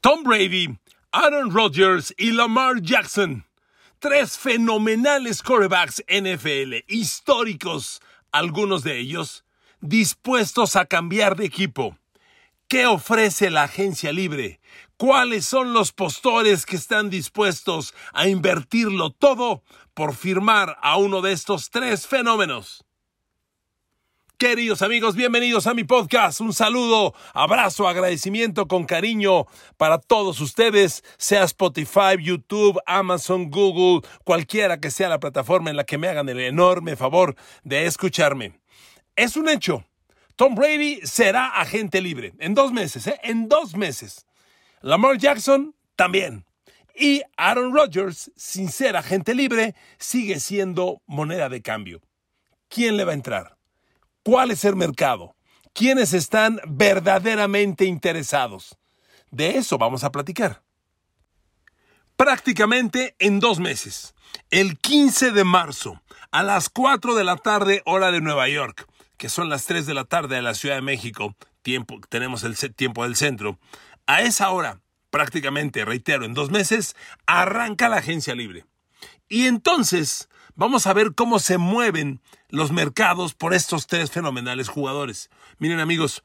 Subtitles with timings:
[0.00, 0.78] Tom Brady,
[1.12, 3.44] Aaron Rodgers y Lamar Jackson.
[3.98, 8.00] Tres fenomenales quarterbacks NFL, históricos,
[8.32, 9.44] algunos de ellos,
[9.80, 11.98] dispuestos a cambiar de equipo.
[12.68, 14.60] ¿Qué ofrece la agencia libre?
[14.96, 19.62] ¿Cuáles son los postores que están dispuestos a invertirlo todo
[19.92, 22.84] por firmar a uno de estos tres fenómenos?
[24.40, 26.40] Queridos amigos, bienvenidos a mi podcast.
[26.40, 29.44] Un saludo, abrazo, agradecimiento con cariño
[29.76, 35.84] para todos ustedes, sea Spotify, YouTube, Amazon, Google, cualquiera que sea la plataforma en la
[35.84, 38.58] que me hagan el enorme favor de escucharme.
[39.14, 39.84] Es un hecho.
[40.36, 43.20] Tom Brady será agente libre en dos meses, ¿eh?
[43.22, 44.24] En dos meses.
[44.80, 46.46] Lamar Jackson también.
[46.94, 52.00] Y Aaron Rodgers, sin ser agente libre, sigue siendo moneda de cambio.
[52.70, 53.59] ¿Quién le va a entrar?
[54.22, 55.34] ¿Cuál es el mercado?
[55.72, 58.76] ¿Quiénes están verdaderamente interesados?
[59.30, 60.62] De eso vamos a platicar.
[62.16, 64.14] Prácticamente en dos meses,
[64.50, 68.86] el 15 de marzo, a las 4 de la tarde, hora de Nueva York,
[69.16, 72.56] que son las 3 de la tarde de la Ciudad de México, tiempo, tenemos el
[72.74, 73.58] tiempo del centro,
[74.06, 76.94] a esa hora, prácticamente, reitero, en dos meses,
[77.26, 78.66] arranca la agencia libre.
[79.28, 85.30] Y entonces vamos a ver cómo se mueven los mercados por estos tres fenomenales jugadores.
[85.58, 86.22] Miren amigos,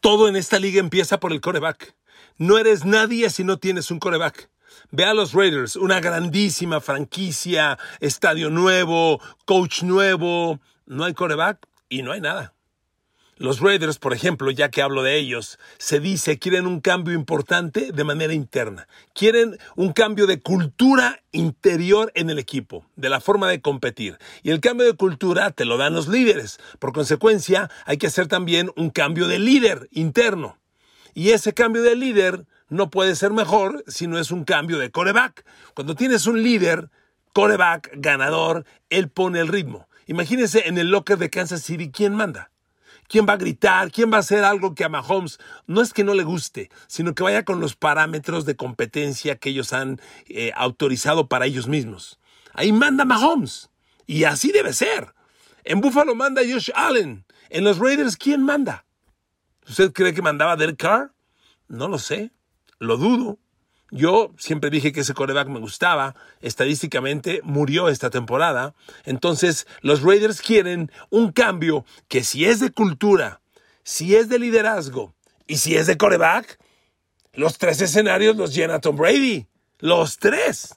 [0.00, 1.94] todo en esta liga empieza por el coreback.
[2.38, 4.50] No eres nadie si no tienes un coreback.
[4.90, 12.02] Ve a los Raiders, una grandísima franquicia, estadio nuevo, coach nuevo, no hay coreback y
[12.02, 12.54] no hay nada.
[13.38, 17.90] Los Raiders, por ejemplo, ya que hablo de ellos, se dice quieren un cambio importante
[17.90, 18.86] de manera interna.
[19.14, 24.18] Quieren un cambio de cultura interior en el equipo, de la forma de competir.
[24.42, 26.60] Y el cambio de cultura te lo dan los líderes.
[26.78, 30.58] Por consecuencia, hay que hacer también un cambio de líder interno.
[31.14, 34.90] Y ese cambio de líder no puede ser mejor si no es un cambio de
[34.90, 35.44] coreback.
[35.74, 36.90] Cuando tienes un líder,
[37.32, 39.88] coreback, ganador, él pone el ritmo.
[40.06, 42.51] Imagínense en el locker de Kansas City, ¿quién manda?
[43.08, 46.04] Quién va a gritar, quién va a hacer algo que a Mahomes no es que
[46.04, 50.52] no le guste, sino que vaya con los parámetros de competencia que ellos han eh,
[50.54, 52.18] autorizado para ellos mismos.
[52.54, 53.70] Ahí manda Mahomes.
[54.06, 55.14] Y así debe ser.
[55.64, 57.24] En Buffalo manda Josh Allen.
[57.50, 58.84] En los Raiders, ¿quién manda?
[59.68, 61.12] ¿Usted cree que mandaba Derek Carr?
[61.68, 62.32] No lo sé.
[62.78, 63.38] Lo dudo.
[63.94, 66.14] Yo siempre dije que ese coreback me gustaba.
[66.40, 68.74] Estadísticamente murió esta temporada.
[69.04, 73.42] Entonces, los Raiders quieren un cambio que si es de cultura,
[73.84, 75.14] si es de liderazgo
[75.46, 76.58] y si es de coreback,
[77.34, 79.46] los tres escenarios los llena Tom Brady.
[79.78, 80.74] Los tres.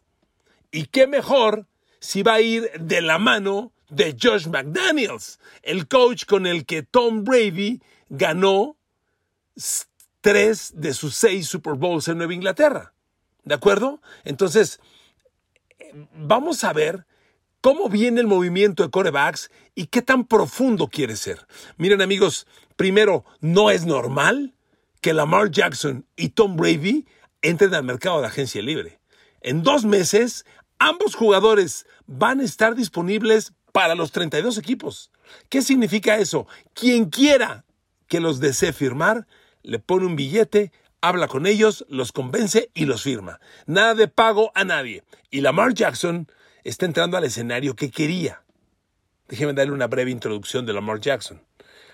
[0.70, 1.68] Y qué mejor
[2.02, 6.84] si va a ir de la mano de Josh McDaniels, el coach con el que
[6.84, 8.76] Tom Brady ganó
[10.20, 12.95] tres de sus seis Super Bowls en Nueva Inglaterra.
[13.46, 14.02] ¿De acuerdo?
[14.24, 14.80] Entonces,
[16.14, 17.06] vamos a ver
[17.62, 21.48] cómo viene el movimiento de corebacks y qué tan profundo quiere ser.
[21.78, 24.54] Miren amigos, primero, no es normal
[25.02, 27.06] que Lamar Jackson y Tom Brady
[27.42, 29.00] entren al mercado de agencia libre.
[29.42, 30.46] En dos meses,
[30.80, 35.12] ambos jugadores van a estar disponibles para los 32 equipos.
[35.50, 36.48] ¿Qué significa eso?
[36.74, 37.66] Quien quiera
[38.08, 39.28] que los desee firmar,
[39.62, 40.72] le pone un billete
[41.08, 43.40] habla con ellos, los convence y los firma.
[43.66, 45.04] Nada de pago a nadie.
[45.30, 46.28] Y Lamar Jackson
[46.64, 48.42] está entrando al escenario que quería.
[49.28, 51.42] Déjeme darle una breve introducción de Lamar Jackson.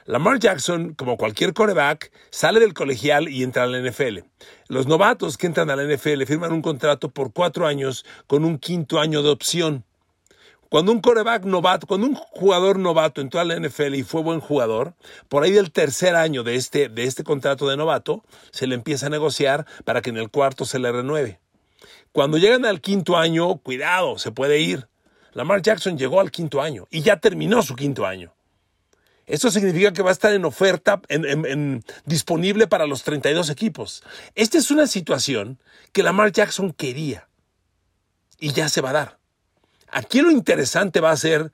[0.06, 4.20] Lamar Jackson, como cualquier coreback, sale del colegial y entra a la NFL.
[4.68, 8.58] Los novatos que entran a la NFL firman un contrato por cuatro años con un
[8.58, 9.86] quinto año de opción.
[10.72, 14.40] Cuando un coreback novato, cuando un jugador novato entró a la NFL y fue buen
[14.40, 14.94] jugador,
[15.28, 18.24] por ahí del tercer año de este, de este contrato de novato,
[18.54, 21.42] se le empieza a negociar para que en el cuarto se le renueve.
[22.14, 24.88] Cuando llegan al quinto año, cuidado, se puede ir.
[25.34, 28.34] Lamar Jackson llegó al quinto año y ya terminó su quinto año.
[29.26, 34.04] Esto significa que va a estar en oferta, en, disponible para los 32 equipos.
[34.36, 35.60] Esta es una situación
[35.92, 37.28] que Lamar Jackson quería
[38.40, 39.20] y ya se va a dar.
[39.92, 41.52] Aquí lo interesante va a ser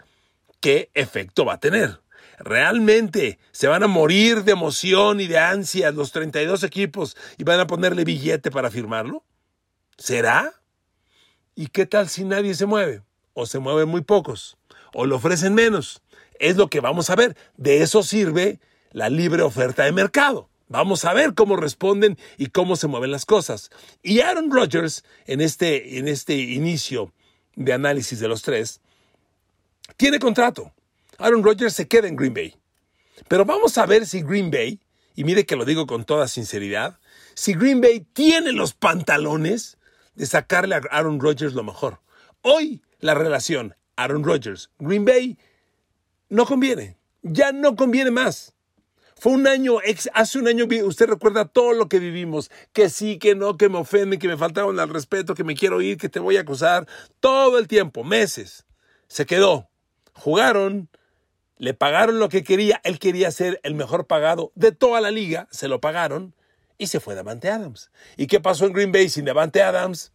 [0.59, 2.01] qué efecto va a tener.
[2.37, 7.59] ¿Realmente se van a morir de emoción y de ansias los 32 equipos y van
[7.59, 9.23] a ponerle billete para firmarlo?
[9.97, 10.53] ¿Será?
[11.55, 13.01] ¿Y qué tal si nadie se mueve?
[13.33, 14.57] ¿O se mueven muy pocos?
[14.93, 16.03] ¿O lo ofrecen menos?
[16.39, 17.35] Es lo que vamos a ver.
[17.55, 18.59] De eso sirve
[18.91, 20.47] la libre oferta de mercado.
[20.67, 23.71] Vamos a ver cómo responden y cómo se mueven las cosas.
[24.03, 27.13] Y Aaron Rodgers, en este, en este inicio
[27.57, 28.79] de análisis de los tres,
[29.97, 30.71] tiene contrato.
[31.17, 32.55] Aaron Rodgers se queda en Green Bay.
[33.27, 34.79] Pero vamos a ver si Green Bay,
[35.15, 36.99] y mire que lo digo con toda sinceridad,
[37.33, 39.77] si Green Bay tiene los pantalones
[40.15, 41.99] de sacarle a Aaron Rodgers lo mejor.
[42.43, 45.37] Hoy la relación Aaron Rodgers, Green Bay,
[46.29, 46.97] no conviene.
[47.23, 48.53] Ya no conviene más.
[49.19, 49.77] Fue un año,
[50.13, 53.79] hace un año, usted recuerda todo lo que vivimos, que sí, que no, que me
[53.79, 56.87] ofenden, que me faltaron al respeto, que me quiero ir, que te voy a acusar,
[57.19, 58.65] todo el tiempo, meses.
[59.07, 59.69] Se quedó.
[60.13, 60.89] Jugaron,
[61.57, 65.47] le pagaron lo que quería, él quería ser el mejor pagado de toda la liga,
[65.51, 66.35] se lo pagaron
[66.77, 67.89] y se fue Davante Adams.
[68.17, 70.11] ¿Y qué pasó en Green Bay sin Davante Adams?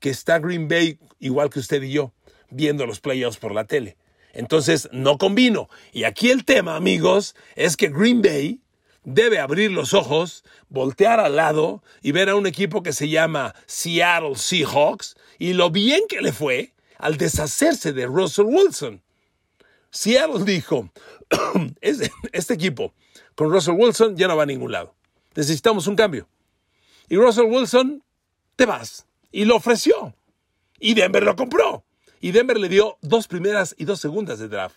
[0.00, 2.14] Que está Green Bay igual que usted y yo,
[2.48, 3.98] viendo los playoffs por la tele.
[4.32, 5.68] Entonces, no combino.
[5.92, 8.60] Y aquí el tema, amigos, es que Green Bay
[9.04, 13.54] debe abrir los ojos, voltear al lado y ver a un equipo que se llama
[13.66, 19.02] Seattle Seahawks y lo bien que le fue al deshacerse de Russell Wilson.
[19.90, 20.90] Seattle dijo,
[21.80, 22.94] este equipo
[23.34, 24.94] con Russell Wilson ya no va a ningún lado.
[25.34, 26.26] Necesitamos un cambio.
[27.08, 28.02] Y Russell Wilson,
[28.56, 29.06] te vas.
[29.30, 30.14] Y lo ofreció.
[30.78, 31.84] Y Denver lo compró
[32.22, 34.76] y Denver le dio dos primeras y dos segundas de draft.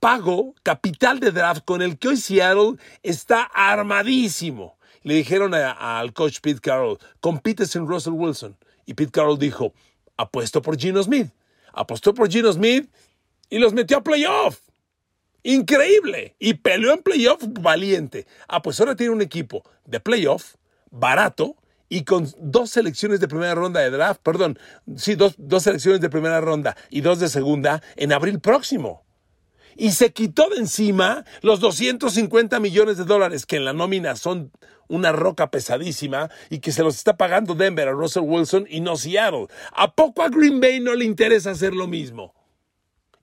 [0.00, 4.76] Pago capital de draft con el que hoy Seattle está armadísimo.
[5.02, 8.56] Le dijeron al coach Pete Carroll, compites en Russell Wilson.
[8.86, 9.72] Y Pete Carroll dijo,
[10.16, 11.30] apuesto por Gino Smith.
[11.72, 12.90] Apostó por Gino Smith
[13.48, 14.58] y los metió a playoff.
[15.44, 16.34] Increíble.
[16.40, 18.26] Y peleó en playoff valiente.
[18.48, 20.56] Ah, pues ahora tiene un equipo de playoff
[20.90, 21.56] barato
[21.90, 24.58] y con dos selecciones de primera ronda de draft, perdón,
[24.96, 29.04] sí, dos, dos selecciones de primera ronda y dos de segunda en abril próximo.
[29.76, 34.52] Y se quitó de encima los 250 millones de dólares que en la nómina son
[34.86, 38.96] una roca pesadísima y que se los está pagando Denver a Russell Wilson y no
[38.96, 39.48] Seattle.
[39.72, 42.34] ¿A poco a Green Bay no le interesa hacer lo mismo?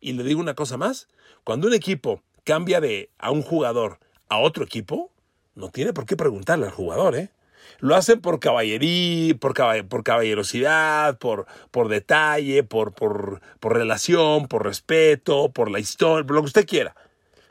[0.02, 1.08] Y le digo una cosa más,
[1.46, 5.12] cuando un equipo cambia de a un jugador a otro equipo,
[5.56, 7.32] no tiene por qué preguntarle al jugador, ¿eh?
[7.80, 9.54] Lo hacen por caballería, por,
[9.88, 16.36] por caballerosidad, por, por detalle, por, por, por relación, por respeto, por la historia, por
[16.36, 16.96] lo que usted quiera.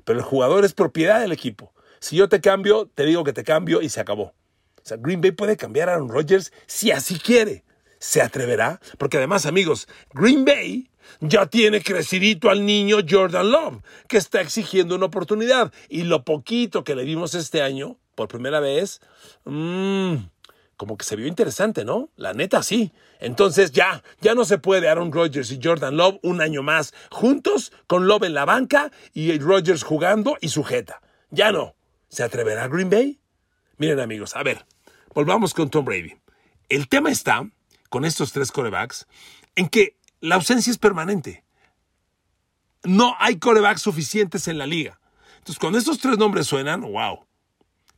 [0.05, 1.73] Pero el jugador es propiedad del equipo.
[2.01, 4.35] Si yo te cambio, te digo que te cambio y se acabó.
[4.87, 7.65] O sea, Green Bay puede cambiar a Aaron Rodgers si así quiere.
[7.99, 8.81] ¿Se atreverá?
[8.99, 10.91] Porque además, amigos, Green Bay
[11.21, 15.73] ya tiene crecidito al niño Jordan Love, que está exigiendo una oportunidad.
[15.89, 19.01] Y lo poquito que le vimos este año, por primera vez,
[19.45, 20.17] mmm,
[20.77, 22.11] como que se vio interesante, ¿no?
[22.17, 22.93] La neta, sí.
[23.21, 27.73] Entonces ya, ya no se puede Aaron Rodgers y Jordan Love un año más juntos,
[27.87, 31.01] con Love en la banca y Rodgers jugando y sujeta.
[31.31, 31.77] Ya no.
[32.09, 33.21] ¿Se atreverá Green Bay?
[33.79, 34.65] Miren amigos, a ver,
[35.15, 36.17] volvamos con Tom Brady.
[36.69, 37.49] El tema está,
[37.91, 39.07] con estos tres corebacks,
[39.55, 41.45] en que la ausencia es permanente.
[42.85, 45.01] No hay corebacks suficientes en la liga.
[45.39, 47.25] Entonces, cuando estos tres nombres suenan, wow,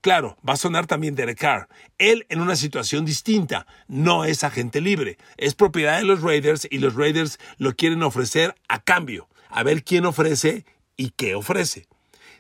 [0.08, 1.68] Claro, va a sonar también Derek Carr.
[1.98, 3.66] Él en una situación distinta.
[3.88, 5.18] No es agente libre.
[5.36, 9.28] Es propiedad de los Raiders y los Raiders lo quieren ofrecer a cambio.
[9.50, 10.64] A ver quién ofrece
[10.96, 11.88] y qué ofrece.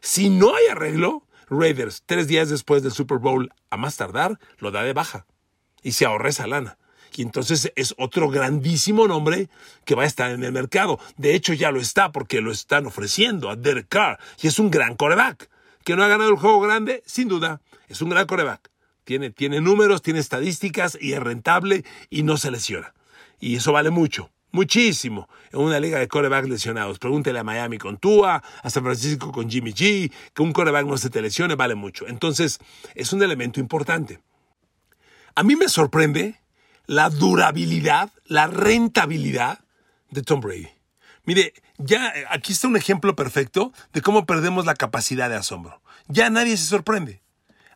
[0.00, 4.70] Si no hay arreglo, Raiders, tres días después del Super Bowl, a más tardar, lo
[4.70, 5.26] da de baja.
[5.82, 6.78] Y se ahorra esa lana.
[7.14, 9.50] Y entonces es otro grandísimo nombre
[9.84, 10.98] que va a estar en el mercado.
[11.18, 14.18] De hecho, ya lo está porque lo están ofreciendo a Derek Carr.
[14.40, 15.50] Y es un gran coreback
[15.84, 18.70] que no ha ganado el juego grande, sin duda, es un gran coreback.
[19.04, 22.92] Tiene, tiene números, tiene estadísticas y es rentable y no se lesiona.
[23.40, 26.98] Y eso vale mucho, muchísimo, en una liga de corebacks lesionados.
[26.98, 30.98] Pregúntele a Miami con Tua, a San Francisco con Jimmy G, que un coreback no
[30.98, 32.06] se te lesione, vale mucho.
[32.06, 32.58] Entonces,
[32.94, 34.20] es un elemento importante.
[35.34, 36.40] A mí me sorprende
[36.86, 39.60] la durabilidad, la rentabilidad
[40.10, 40.77] de Tom Brady.
[41.28, 45.82] Mire, ya eh, aquí está un ejemplo perfecto de cómo perdemos la capacidad de asombro.
[46.06, 47.20] Ya nadie se sorprende.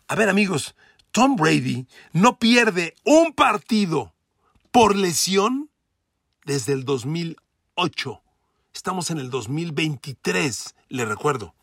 [0.08, 0.74] A ver amigos,
[1.10, 4.14] Tom Brady no pierde un partido
[4.70, 5.68] por lesión
[6.46, 8.22] desde el 2008.
[8.72, 11.54] Estamos en el 2023, le recuerdo.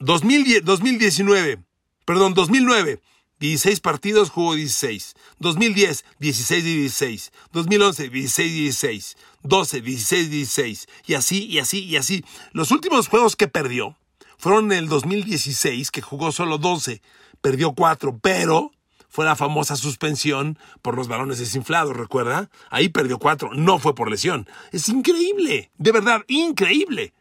[0.00, 1.62] 2019,
[2.04, 3.00] perdón, 2009,
[3.40, 5.14] 16 partidos jugó 16.
[5.38, 7.32] 2010, 16 y 16.
[7.52, 9.16] 2011, 16 y 16.
[9.42, 10.88] 12, 16 16.
[11.06, 12.24] Y así, y así, y así.
[12.52, 13.96] Los últimos juegos que perdió
[14.36, 17.00] fueron en el 2016, que jugó solo 12.
[17.40, 18.72] Perdió 4, pero
[19.08, 22.50] fue la famosa suspensión por los balones desinflados, ¿recuerda?
[22.68, 24.46] Ahí perdió 4, no fue por lesión.
[24.70, 27.14] Es increíble, de verdad, increíble.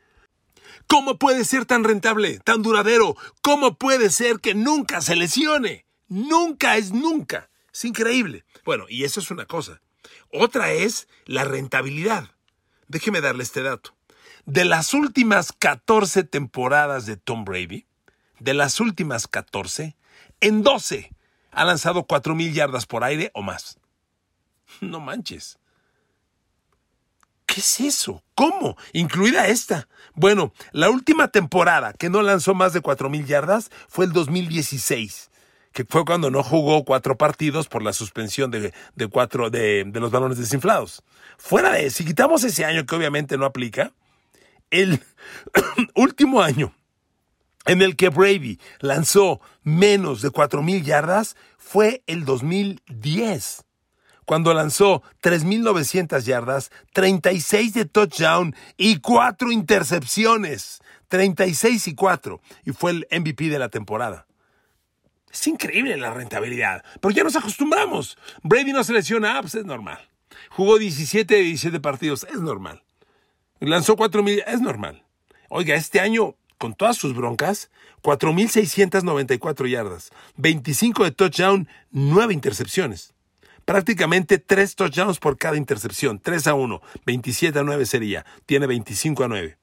[0.87, 3.15] ¿Cómo puede ser tan rentable, tan duradero?
[3.41, 5.85] ¿Cómo puede ser que nunca se lesione?
[6.09, 7.49] Nunca es nunca.
[7.71, 8.43] Es increíble.
[8.65, 9.81] Bueno, y eso es una cosa.
[10.31, 12.29] Otra es la rentabilidad.
[12.87, 13.95] Déjeme darle este dato.
[14.45, 17.85] De las últimas 14 temporadas de Tom Brady,
[18.39, 19.95] de las últimas 14,
[20.41, 21.11] en 12
[21.51, 23.77] ha lanzado 4.000 yardas por aire o más.
[24.81, 25.59] No manches.
[27.45, 28.23] ¿Qué es eso?
[28.35, 28.77] ¿Cómo?
[28.93, 29.87] Incluida esta.
[30.13, 35.28] Bueno, la última temporada que no lanzó más de 4.000 yardas fue el 2016,
[35.71, 38.73] que fue cuando no jugó cuatro partidos por la suspensión de,
[39.11, 41.03] cuatro, de, de los balones desinflados.
[41.37, 43.93] Fuera de, si quitamos ese año que obviamente no aplica,
[44.71, 45.01] el
[45.95, 46.73] último año
[47.65, 53.65] en el que Brady lanzó menos de 4.000 yardas fue el 2010
[54.29, 60.81] cuando lanzó 3.900 yardas, 36 de touchdown y 4 intercepciones.
[61.07, 62.39] 36 y 4.
[62.63, 64.27] Y fue el MVP de la temporada.
[65.31, 66.83] Es increíble la rentabilidad.
[66.99, 68.17] Pero ya nos acostumbramos.
[68.43, 69.99] Brady no se lesiona, pues es normal.
[70.49, 72.83] Jugó 17 de 17 partidos, es normal.
[73.59, 75.03] Lanzó 4.000, es normal.
[75.49, 77.69] Oiga, este año, con todas sus broncas,
[78.01, 83.13] 4.694 yardas, 25 de touchdown, 9 intercepciones
[83.69, 89.25] prácticamente tres touchdowns por cada intercepción, 3 a 1, 27 a 9 sería, tiene 25
[89.25, 89.59] a 9.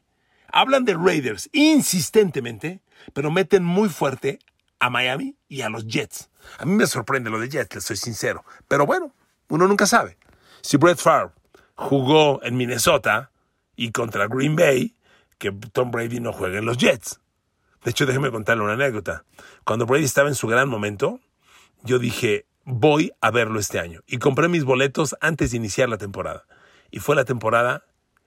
[0.52, 2.82] hablan de Raiders insistentemente,
[3.14, 4.40] pero meten muy fuerte
[4.80, 6.30] a Miami y a los Jets.
[6.58, 8.46] A mí me sorprende lo de Jets, les soy sincero.
[8.68, 9.14] Pero bueno,
[9.50, 10.18] uno nunca sabe.
[10.62, 11.34] Si Brett Favre
[11.76, 13.32] jugó en Minnesota,
[13.80, 14.94] y contra Green Bay
[15.38, 17.22] que Tom Brady no juegue en los Jets.
[17.86, 19.24] De hecho, déjeme contarle una anécdota.
[19.64, 21.22] Cuando Brady estaba en su gran momento,
[21.84, 24.02] yo dije, voy a verlo este año.
[24.08, 26.46] Y compré mis boletos antes de iniciar la temporada.
[26.92, 27.86] Y fue la temporada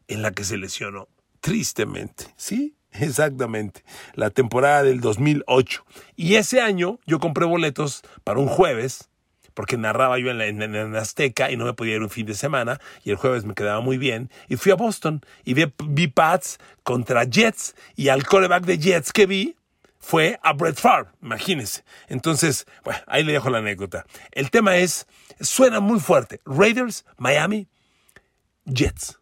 [0.08, 1.08] en la que se lesionó.
[1.40, 2.26] Tristemente.
[2.36, 3.84] Sí, exactamente.
[4.14, 5.84] La temporada del 2008.
[6.16, 9.08] Y ese año yo compré boletos para un jueves
[9.54, 12.80] porque narraba yo en, la, Azteca y no me podía ir un fin de semana
[13.04, 16.58] y el jueves me quedaba muy bien y fui a Boston y vi, vi Pats
[16.82, 19.56] contra Jets y al coreback de Jets que vi
[20.02, 21.84] fue a Brett Favre, imagínense.
[22.08, 24.04] Entonces, bueno, ahí le dejo la anécdota.
[24.32, 25.06] El tema es,
[25.40, 26.40] suena muy fuerte.
[26.44, 27.68] Raiders, Miami,
[28.66, 29.20] Jets.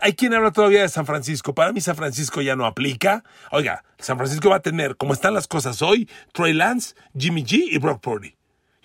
[0.00, 1.54] Hay quien habla todavía de San Francisco.
[1.54, 3.24] Para mí San Francisco ya no aplica.
[3.50, 7.64] Oiga, San Francisco va a tener, como están las cosas hoy, Trey Lance, Jimmy G
[7.68, 8.36] y Brock Purdy.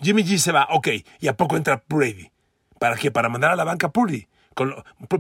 [0.01, 0.87] Jimmy G se va, ok,
[1.19, 2.31] y a poco entra Brady.
[2.79, 3.11] ¿Para qué?
[3.11, 4.27] Para mandar a la banca Purdy.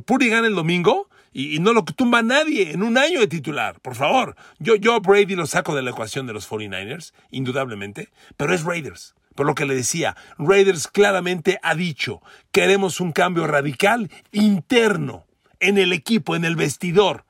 [0.05, 3.95] Purdy gana el domingo y, no lo tumba nadie en un año de titular, por
[3.95, 4.35] favor.
[4.59, 9.15] Yo, yo Brady lo saco de la ecuación de los 49ers, indudablemente, pero es Raiders.
[9.35, 12.21] Por lo que le decía, Raiders claramente ha dicho,
[12.51, 15.25] queremos un cambio radical interno
[15.59, 17.25] en el equipo, en el vestidor.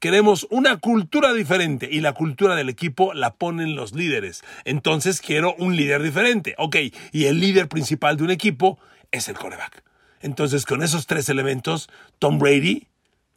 [0.00, 4.42] Queremos una cultura diferente y la cultura del equipo la ponen los líderes.
[4.64, 6.56] Entonces quiero un líder diferente.
[6.58, 6.76] Ok,
[7.12, 8.80] y el líder principal de un equipo
[9.12, 9.84] es el coreback.
[10.22, 12.88] Entonces con esos tres elementos, Tom Brady,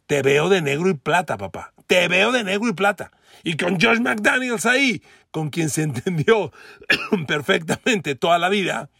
[0.06, 1.72] te veo de negro y plata, papá.
[1.86, 3.12] Te veo de negro y plata.
[3.42, 6.52] Y con Josh McDaniels ahí, con quien se entendió
[7.26, 8.90] perfectamente toda la vida.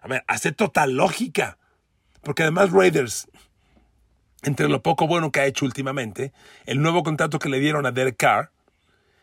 [0.00, 1.58] A ver, hace total lógica.
[2.22, 3.28] Porque además Raiders
[4.42, 6.32] entre lo poco bueno que ha hecho últimamente,
[6.66, 8.50] el nuevo contrato que le dieron a Derek Carr,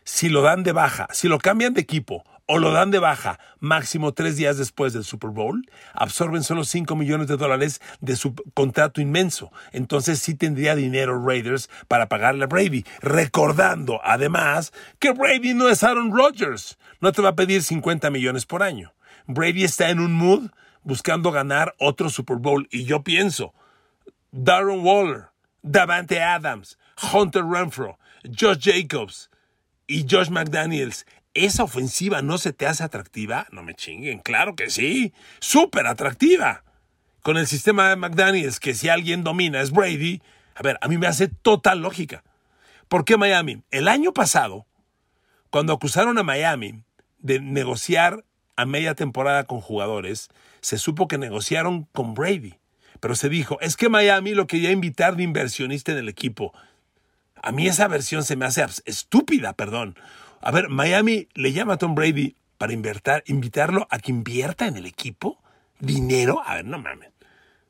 [0.03, 3.39] si lo dan de baja, si lo cambian de equipo o lo dan de baja
[3.59, 5.61] máximo tres días después del Super Bowl,
[5.93, 9.51] absorben solo 5 millones de dólares de su contrato inmenso.
[9.71, 12.85] Entonces sí tendría dinero Raiders para pagarle a Brady.
[13.01, 16.79] Recordando además que Brady no es Aaron Rodgers.
[17.01, 18.95] No te va a pedir 50 millones por año.
[19.27, 20.49] Brady está en un mood
[20.81, 22.67] buscando ganar otro Super Bowl.
[22.71, 23.53] Y yo pienso,
[24.31, 25.27] Darren Waller,
[25.61, 26.79] Davante Adams,
[27.13, 29.29] Hunter Renfro, Josh Jacobs
[29.85, 31.05] y Josh McDaniels.
[31.33, 33.47] ¿Esa ofensiva no se te hace atractiva?
[33.51, 36.63] No me chinguen, claro que sí, súper atractiva.
[37.21, 40.21] Con el sistema de McDaniels, que si alguien domina es Brady,
[40.55, 42.23] a ver, a mí me hace total lógica.
[42.87, 43.61] ¿Por qué Miami?
[43.71, 44.65] El año pasado,
[45.49, 46.83] cuando acusaron a Miami
[47.19, 50.29] de negociar a media temporada con jugadores,
[50.61, 52.59] se supo que negociaron con Brady
[52.99, 56.53] pero se dijo, es que Miami lo quería invitar de inversionista en el equipo.
[57.41, 59.95] A mí esa versión se me hace estúpida, perdón.
[60.41, 64.85] A ver, Miami le llama a Tom Brady para invitarlo a que invierta en el
[64.85, 65.41] equipo.
[65.79, 66.41] ¿Dinero?
[66.45, 67.09] A ver, no mames.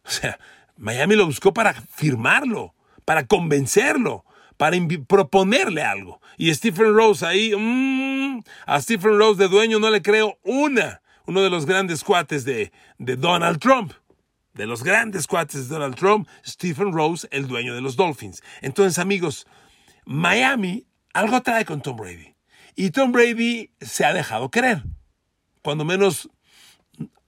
[0.04, 0.40] O sea,
[0.78, 2.74] Miami lo buscó para firmarlo,
[3.06, 4.26] para convencerlo,
[4.58, 6.22] para proponerle algo.
[6.38, 11.02] Y Stephen Rose ahí, mmm, a Stephen Rose de dueño no le creo una.
[11.26, 13.94] Uno de los grandes cuates de, de Donald Trump
[14.60, 18.44] de los grandes cuates de Donald Trump, Stephen Rose, el dueño de los Dolphins.
[18.62, 19.48] Entonces, amigos,
[20.06, 22.36] Miami algo trae con Tom Brady.
[22.76, 24.84] Y Tom Brady se ha dejado querer.
[25.62, 26.30] Cuando menos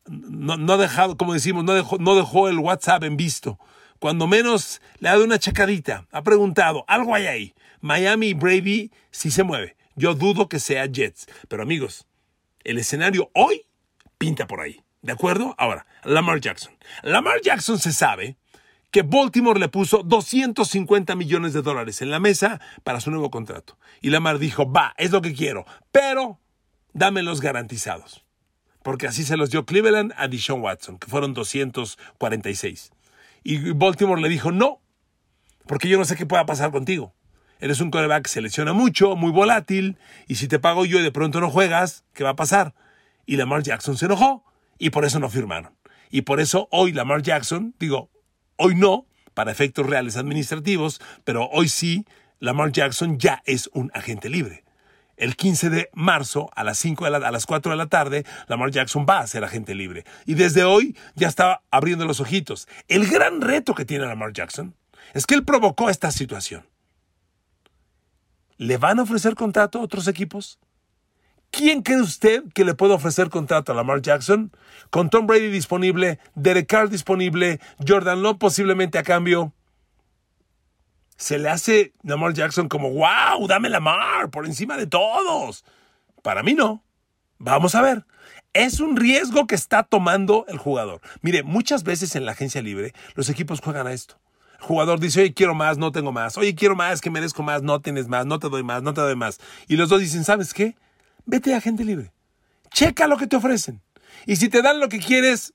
[0.07, 3.59] no, ha dejado, como decimos, no dejó, no dejó el WhatsApp en visto.
[3.99, 7.53] cuando menos le ha dado una chacadita, ha preguntado, algo hay ahí.
[7.81, 9.77] Miami y Brady sí se mueve.
[9.95, 11.27] Yo dudo que sea Jets.
[11.47, 12.07] Pero amigos,
[12.63, 13.65] el escenario hoy
[14.17, 14.81] pinta por ahí.
[15.01, 15.55] ¿De acuerdo?
[15.57, 16.73] Ahora, Lamar Jackson.
[17.03, 18.37] Lamar Jackson se sabe
[18.91, 23.77] que Baltimore le puso 250 millones de dólares en la mesa para su nuevo contrato.
[24.01, 26.39] Y Lamar dijo, va, es lo que quiero, pero
[26.93, 28.25] dámelos garantizados.
[28.83, 32.91] Porque así se los dio Cleveland a Deshaun Watson, que fueron 246.
[33.43, 34.81] Y Baltimore le dijo, no,
[35.67, 37.15] porque yo no sé qué pueda pasar contigo.
[37.59, 41.03] Eres un coreback que se lesiona mucho, muy volátil, y si te pago yo y
[41.03, 42.73] de pronto no juegas, ¿qué va a pasar?
[43.25, 44.43] Y Lamar Jackson se enojó
[44.79, 45.77] y por eso no firmaron.
[46.09, 48.10] Y por eso hoy Lamar Jackson, digo,
[48.61, 52.05] hoy no, para efectos reales administrativos, pero hoy sí,
[52.39, 54.63] Lamar Jackson ya es un agente libre.
[55.17, 58.71] El 15 de marzo a las, 5 de a las 4 de la tarde, Lamar
[58.71, 60.03] Jackson va a ser agente libre.
[60.25, 62.67] Y desde hoy ya está abriendo los ojitos.
[62.87, 64.75] El gran reto que tiene Lamar Jackson
[65.13, 66.67] es que él provocó esta situación.
[68.57, 70.59] ¿Le van a ofrecer contrato a otros equipos?
[71.51, 74.51] ¿Quién cree usted que le puede ofrecer contrato a Lamar Jackson?
[74.89, 79.53] Con Tom Brady disponible, Derek Carr disponible, Jordan Love posiblemente a cambio.
[81.17, 85.65] Se le hace Lamar Jackson como, wow, dame Lamar por encima de todos.
[86.23, 86.83] Para mí no.
[87.37, 88.05] Vamos a ver.
[88.53, 91.01] Es un riesgo que está tomando el jugador.
[91.21, 94.19] Mire, muchas veces en la agencia libre los equipos juegan a esto.
[94.59, 96.37] El jugador dice, oye, quiero más, no tengo más.
[96.37, 99.01] Oye, quiero más, que merezco más, no tienes más, no te doy más, no te
[99.01, 99.39] doy más.
[99.67, 100.75] Y los dos dicen, ¿sabes qué?
[101.25, 102.11] Vete a gente libre.
[102.71, 103.81] Checa lo que te ofrecen.
[104.25, 105.53] Y si te dan lo que quieres,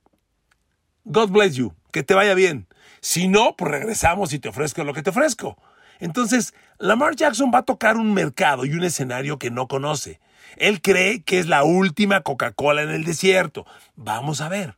[1.04, 2.66] God bless you, que te vaya bien.
[3.00, 5.56] Si no, pues regresamos y te ofrezco lo que te ofrezco.
[6.00, 10.20] Entonces, Lamar Jackson va a tocar un mercado y un escenario que no conoce.
[10.56, 13.66] Él cree que es la última Coca-Cola en el desierto.
[13.94, 14.76] Vamos a ver.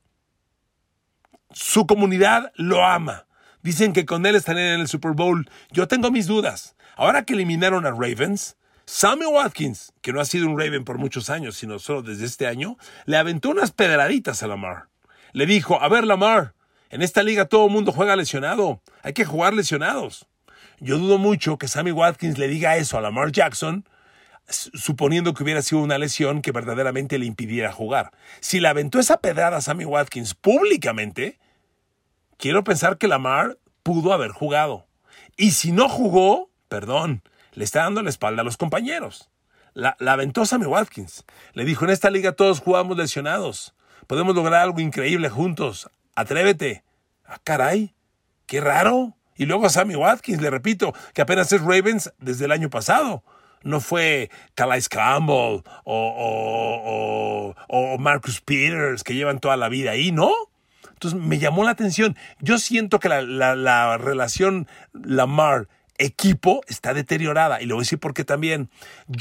[1.50, 3.26] Su comunidad lo ama.
[3.62, 5.50] Dicen que con él estarán en el Super Bowl.
[5.70, 6.76] Yo tengo mis dudas.
[6.96, 8.56] Ahora que eliminaron a Ravens,
[8.90, 12.46] Sammy Watkins, que no ha sido un Raven por muchos años, sino solo desde este
[12.46, 14.88] año, le aventó unas pedraditas a Lamar.
[15.32, 16.54] Le dijo, a ver Lamar,
[16.88, 20.26] en esta liga todo el mundo juega lesionado, hay que jugar lesionados.
[20.80, 23.86] Yo dudo mucho que Sammy Watkins le diga eso a Lamar Jackson,
[24.48, 28.10] suponiendo que hubiera sido una lesión que verdaderamente le impidiera jugar.
[28.40, 31.38] Si le aventó esa pedrada a Sammy Watkins públicamente,
[32.38, 34.86] quiero pensar que Lamar pudo haber jugado.
[35.36, 37.22] Y si no jugó, perdón,
[37.58, 39.30] le está dando la espalda a los compañeros.
[39.74, 41.24] La, la aventó Sammy Watkins.
[41.54, 43.74] Le dijo, en esta liga todos jugamos lesionados.
[44.06, 45.90] Podemos lograr algo increíble juntos.
[46.14, 46.84] Atrévete.
[47.26, 47.96] Ah, caray.
[48.46, 49.16] Qué raro.
[49.34, 53.24] Y luego a Sammy Watkins, le repito, que apenas es Ravens desde el año pasado.
[53.64, 60.30] No fue Calais Campbell o, o, Marcus Peters que llevan toda la vida ahí, ¿no?
[60.92, 62.16] Entonces me llamó la atención.
[62.38, 63.22] Yo siento que la,
[63.56, 65.66] la relación Lamar
[65.98, 67.60] equipo está deteriorada.
[67.60, 68.70] Y le voy a decir por qué también.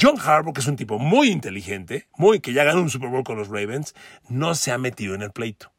[0.00, 3.24] John Harbaugh, que es un tipo muy inteligente, muy que ya ganó un Super Bowl
[3.24, 3.94] con los Ravens,
[4.28, 5.72] no se ha metido en el pleito.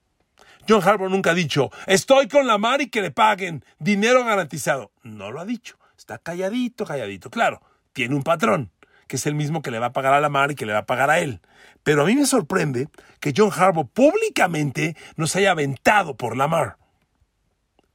[0.68, 4.92] John Harbaugh nunca ha dicho, estoy con la mar y que le paguen, dinero garantizado.
[5.02, 5.78] No lo ha dicho.
[5.98, 7.32] Está calladito, calladito.
[7.32, 8.72] Claro, tiene un patrón,
[9.08, 10.74] que es el mismo que le va a pagar a la mar y que le
[10.74, 11.42] va a pagar a él.
[11.84, 12.88] Pero a mí me sorprende
[13.20, 16.78] que John Harbaugh públicamente no se haya aventado por la mar.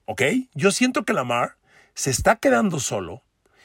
[0.07, 0.23] ¿Ok?
[0.55, 1.57] Yo siento que la mar
[1.95, 3.23] se está quedando solo,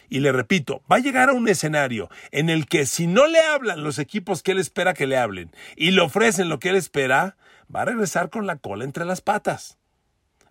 [0.09, 3.39] y le repito, va a llegar a un escenario en el que si no le
[3.39, 6.75] hablan los equipos que él espera que le hablen y le ofrecen lo que él
[6.75, 7.37] espera,
[7.73, 9.77] va a regresar con la cola entre las patas.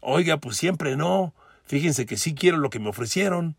[0.01, 1.35] Oiga, pues siempre no.
[1.65, 3.57] Fíjense que sí quiero lo que me ofrecieron.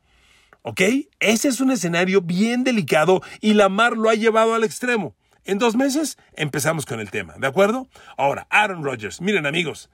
[0.62, 0.82] ¿Ok?
[1.19, 5.15] Ese es un escenario bien delicado y Lamar lo ha llevado al extremo.
[5.45, 7.88] En dos meses empezamos con el tema, ¿de acuerdo?
[8.17, 9.19] Ahora, Aaron Rodgers.
[9.19, 9.89] Miren amigos,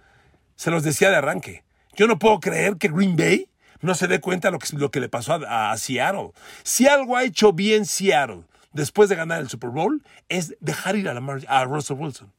[0.55, 1.63] se los decía de arranque.
[1.95, 3.47] Yo no puedo creer que Green Bay
[3.85, 6.31] no se dé cuenta lo que, lo que le pasó a, Seattle.
[6.63, 8.43] Si algo ha hecho bien Seattle
[8.73, 12.31] después de ganar el Super Bowl es dejar ir a, Russell Wilson.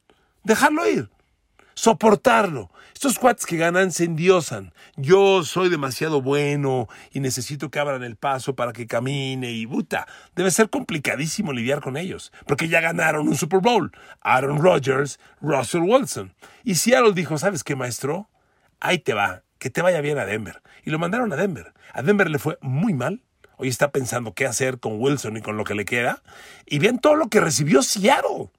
[0.43, 1.09] Dejarlo ir.
[1.73, 2.71] Soportarlo.
[2.93, 4.73] Estos cuates que ganan se endiosan.
[4.95, 10.07] Yo soy demasiado bueno y necesito que abran el paso para que camine y buta.
[10.35, 13.91] Debe ser complicadísimo lidiar con ellos, porque ya ganaron un Super Bowl.
[14.21, 16.33] Aaron Rodgers, Russell Wilson.
[16.63, 18.27] Y Seattle dijo, ¿sabes qué, maestro?
[18.79, 20.61] Ahí te va que te vaya bien a Denver.
[20.83, 21.73] Y lo mandaron a Denver.
[21.93, 23.21] A Denver le fue muy mal.
[23.57, 26.21] Hoy está pensando qué hacer con Wilson y con lo que le queda.
[26.65, 28.51] Y bien todo lo que recibió Seattle.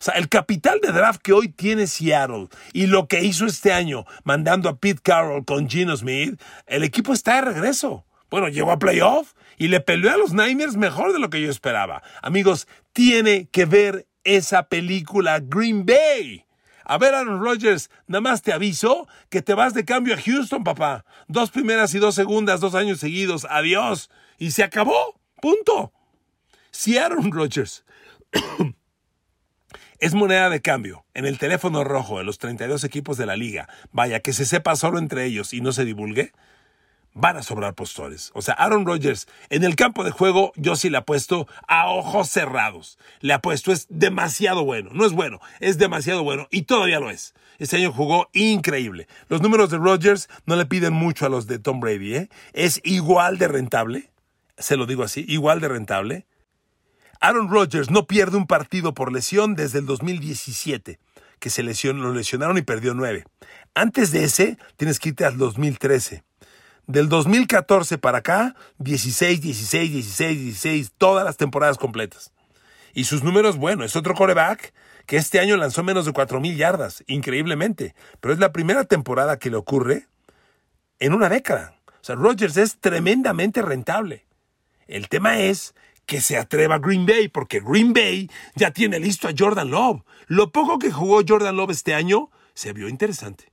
[0.00, 3.70] O sea, el capital de draft que hoy tiene Seattle y lo que hizo este
[3.70, 8.06] año mandando a Pete Carroll con Gino Smith, el equipo está de regreso.
[8.30, 11.50] Bueno, llegó a playoff y le peleó a los Niners mejor de lo que yo
[11.50, 12.02] esperaba.
[12.22, 16.46] Amigos, tiene que ver esa película Green Bay.
[16.84, 20.64] A ver, Aaron Rodgers, nada más te aviso que te vas de cambio a Houston,
[20.64, 21.04] papá.
[21.28, 23.46] Dos primeras y dos segundas, dos años seguidos.
[23.48, 24.10] Adiós.
[24.38, 25.20] Y se acabó.
[25.40, 25.92] Punto.
[26.70, 27.84] Si Aaron Rodgers
[29.98, 33.68] es moneda de cambio en el teléfono rojo de los 32 equipos de la liga,
[33.92, 36.32] vaya, que se sepa solo entre ellos y no se divulgue,
[37.14, 38.30] van a sobrar postores.
[38.34, 42.28] O sea, Aaron Rodgers en el campo de juego yo sí le apuesto a ojos
[42.28, 42.98] cerrados.
[43.20, 44.90] Le apuesto, es demasiado bueno.
[44.92, 47.34] No es bueno, es demasiado bueno y todavía lo es.
[47.58, 49.06] Este año jugó increíble.
[49.28, 52.14] Los números de Rodgers no le piden mucho a los de Tom Brady.
[52.14, 52.28] ¿eh?
[52.52, 54.10] Es igual de rentable,
[54.56, 56.26] se lo digo así, igual de rentable.
[57.20, 60.98] Aaron Rodgers no pierde un partido por lesión desde el 2017,
[61.38, 63.24] que se lesionó, lo lesionaron y perdió nueve.
[63.74, 66.24] Antes de ese, tienes que irte al 2013.
[66.90, 72.32] Del 2014 para acá, 16, 16, 16, 16, todas las temporadas completas.
[72.92, 74.74] Y sus números, bueno, es otro coreback
[75.06, 77.94] que este año lanzó menos de 4.000 yardas, increíblemente.
[78.18, 80.08] Pero es la primera temporada que le ocurre
[80.98, 81.76] en una década.
[81.86, 84.26] O sea, Rodgers es tremendamente rentable.
[84.88, 85.76] El tema es
[86.06, 90.02] que se atreva Green Bay, porque Green Bay ya tiene listo a Jordan Love.
[90.26, 93.49] Lo poco que jugó Jordan Love este año se vio interesante.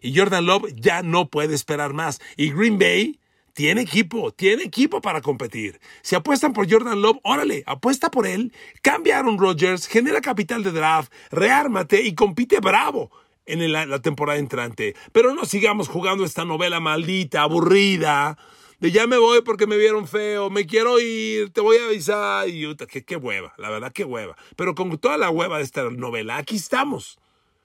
[0.00, 2.20] Y Jordan Love ya no puede esperar más.
[2.36, 3.18] Y Green Bay
[3.52, 5.80] tiene equipo, tiene equipo para competir.
[6.02, 10.72] Si apuestan por Jordan Love, órale, apuesta por él, cambia a Rodgers, genera capital de
[10.72, 13.10] draft, reármate y compite bravo
[13.46, 14.94] en la, la temporada entrante.
[15.12, 18.38] Pero no sigamos jugando esta novela maldita, aburrida
[18.80, 22.48] de ya me voy porque me vieron feo, me quiero ir, te voy a avisar.
[22.48, 24.36] Y qué, qué hueva, la verdad, qué hueva.
[24.56, 27.18] Pero con toda la hueva de esta novela, aquí estamos.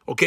[0.05, 0.23] ¿Ok?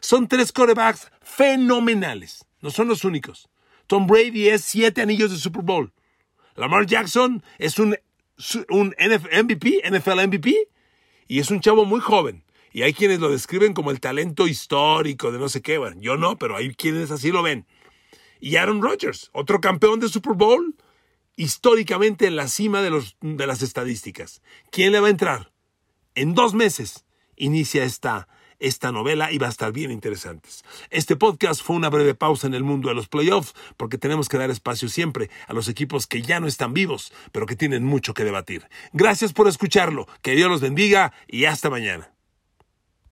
[0.00, 2.44] Son tres corebacks fenomenales.
[2.60, 3.48] No son los únicos.
[3.86, 5.92] Tom Brady es siete anillos de Super Bowl.
[6.56, 7.96] Lamar Jackson es un,
[8.70, 10.68] un MVP, NFL MVP,
[11.28, 12.44] y es un chavo muy joven.
[12.72, 15.80] Y hay quienes lo describen como el talento histórico de no sé qué.
[15.98, 17.66] Yo no, pero hay quienes así lo ven.
[18.40, 20.76] Y Aaron Rodgers, otro campeón de Super Bowl,
[21.36, 24.42] históricamente en la cima de, los, de las estadísticas.
[24.70, 25.52] ¿Quién le va a entrar?
[26.14, 27.04] En dos meses
[27.36, 28.28] inicia esta
[28.58, 30.48] esta novela y va a estar bien interesante.
[30.90, 34.38] Este podcast fue una breve pausa en el mundo de los playoffs porque tenemos que
[34.38, 38.14] dar espacio siempre a los equipos que ya no están vivos, pero que tienen mucho
[38.14, 38.68] que debatir.
[38.92, 42.17] Gracias por escucharlo, que Dios los bendiga y hasta mañana.